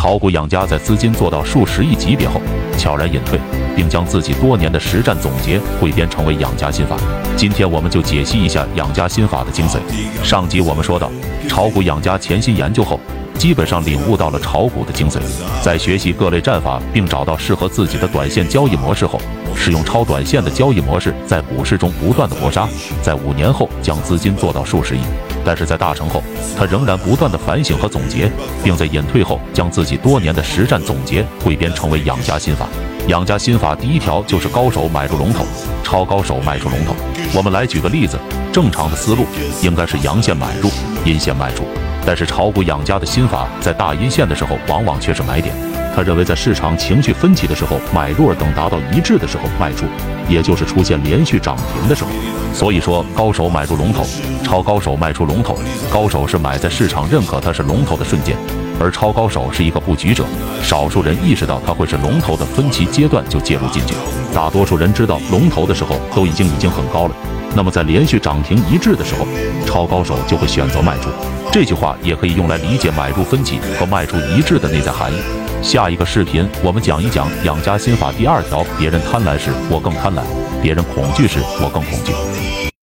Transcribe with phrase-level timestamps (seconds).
[0.00, 2.40] 炒股养家在资金做到数十亿级别后，
[2.78, 3.38] 悄然隐退，
[3.76, 6.96] 并将自己多年的实战总结汇编成为养家心法。
[7.36, 9.76] 今天我们就解析一下养家心法的精髓。
[10.24, 11.12] 上集我们说到，
[11.46, 12.98] 炒股养家潜心研究后，
[13.34, 15.18] 基本上领悟到了炒股的精髓。
[15.62, 19.20] 在学习各类战法，并找到适合自己的短线交易模式后，
[19.54, 22.66] 使用超短线的交易模式，在股市中不断的搏杀，
[23.02, 25.00] 在五年后将资金做到数十亿。
[25.44, 26.22] 但是在大成后，
[26.56, 28.30] 他仍然不断的反省和总结，
[28.62, 32.68] 并在隐退后将自己多年的实战总结汇编成为养家心法。
[33.08, 35.44] 养家心法第一条就是高手买入龙头，
[35.82, 36.94] 超高手卖出龙头。
[37.34, 38.18] 我们来举个例子，
[38.52, 39.24] 正常的思路
[39.62, 40.70] 应该是阳线买入，
[41.04, 41.64] 阴线卖出，
[42.04, 45.54] 但是炒股养家的心法在大阴线的时候往往却是买点。
[45.96, 49.86] 他认为在市场情绪分歧的时候买入，等达到一致的时候卖出，
[50.28, 52.10] 也就是出现连续涨停的时候。
[52.52, 54.04] 所以说，高手买入龙头，
[54.42, 55.58] 超高手卖出龙头。
[55.90, 58.36] 高手是买在市场认可它是龙头的瞬间，
[58.78, 60.24] 而超高手是一个布局者，
[60.62, 63.94] 少数人意识到它会是龙头的分歧阶段就介入进去，
[64.34, 67.14] 大多数人知道龙头的时候都已经已经很高了。
[67.54, 69.26] 那么在连续涨停一致的时候，
[69.66, 71.08] 超高手就会选择卖出。
[71.50, 75.16] 这句话也可以用来理解买入分歧和卖出一致的内在含义。
[75.62, 80.22] 下一个视频我们讲一讲养家心法第二条：别人贪婪时我更贪婪，
[80.62, 82.69] 别人恐惧时我更恐惧。